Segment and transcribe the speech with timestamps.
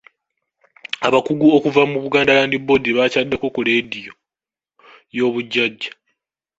[1.07, 4.13] Abakugu okuva mu Buganda Land Board baakyaddeko ku leediyo
[5.15, 5.91] y'obujjajja.